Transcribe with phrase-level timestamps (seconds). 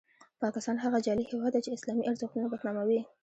[0.41, 3.01] پاکستان هغه جعلي هیواد دی چې اسلامي ارزښتونه بدناموي.